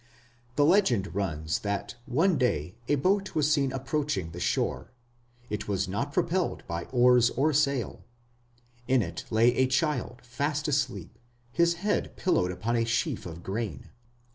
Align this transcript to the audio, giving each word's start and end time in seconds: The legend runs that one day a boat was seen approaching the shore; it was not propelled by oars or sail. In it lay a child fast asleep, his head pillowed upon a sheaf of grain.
The 0.55 0.65
legend 0.65 1.13
runs 1.13 1.59
that 1.59 1.93
one 2.07 2.39
day 2.39 2.73
a 2.87 2.95
boat 2.95 3.35
was 3.35 3.51
seen 3.51 3.71
approaching 3.71 4.31
the 4.31 4.39
shore; 4.39 4.89
it 5.47 5.67
was 5.67 5.87
not 5.87 6.11
propelled 6.11 6.65
by 6.67 6.85
oars 6.85 7.29
or 7.29 7.53
sail. 7.53 8.03
In 8.87 9.03
it 9.03 9.25
lay 9.29 9.53
a 9.55 9.67
child 9.67 10.21
fast 10.23 10.67
asleep, 10.67 11.19
his 11.51 11.75
head 11.85 12.15
pillowed 12.17 12.49
upon 12.49 12.75
a 12.75 12.83
sheaf 12.83 13.27
of 13.27 13.43
grain. 13.43 13.91